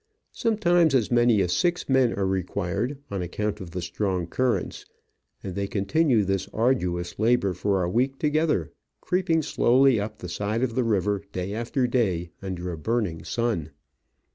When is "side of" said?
10.27-10.73